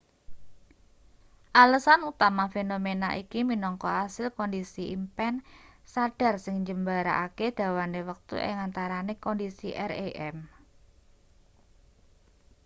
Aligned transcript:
alesan 1.61 2.01
utama 2.11 2.43
fenomena 2.53 3.09
iki 3.23 3.39
minangka 3.51 3.89
asil 4.05 4.27
kondisi 4.39 4.83
impen 4.97 5.33
sadhar 5.93 6.35
sing 6.43 6.55
njembarake 6.63 7.47
dawane 7.59 7.99
wektu 8.09 8.35
ing 8.47 8.55
antarane 8.65 9.13
kondisi 9.25 9.69
rem 9.89 10.37